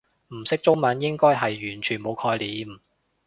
[0.29, 2.79] 唔識中文應該係完全冇概念